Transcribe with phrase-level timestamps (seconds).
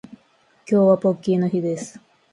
[0.03, 0.19] 今
[0.65, 1.99] 日はポッキーの日です